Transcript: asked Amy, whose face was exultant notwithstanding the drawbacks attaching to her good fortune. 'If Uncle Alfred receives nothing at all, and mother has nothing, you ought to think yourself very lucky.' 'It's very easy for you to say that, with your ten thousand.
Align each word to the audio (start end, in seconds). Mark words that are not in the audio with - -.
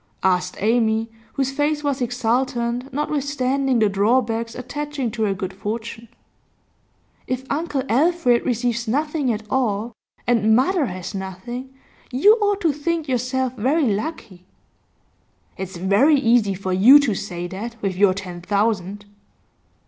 asked 0.23 0.55
Amy, 0.59 1.11
whose 1.33 1.51
face 1.51 1.83
was 1.83 2.01
exultant 2.01 2.91
notwithstanding 2.91 3.77
the 3.77 3.87
drawbacks 3.87 4.55
attaching 4.55 5.11
to 5.11 5.21
her 5.25 5.35
good 5.35 5.53
fortune. 5.53 6.07
'If 7.27 7.45
Uncle 7.51 7.83
Alfred 7.87 8.43
receives 8.43 8.87
nothing 8.87 9.31
at 9.31 9.43
all, 9.47 9.93
and 10.25 10.55
mother 10.55 10.87
has 10.87 11.13
nothing, 11.13 11.71
you 12.11 12.33
ought 12.41 12.61
to 12.61 12.73
think 12.73 13.07
yourself 13.07 13.53
very 13.55 13.93
lucky.' 13.93 14.47
'It's 15.55 15.77
very 15.77 16.15
easy 16.15 16.55
for 16.55 16.73
you 16.73 16.99
to 17.01 17.13
say 17.13 17.45
that, 17.45 17.79
with 17.83 17.95
your 17.95 18.15
ten 18.15 18.41
thousand. 18.41 19.05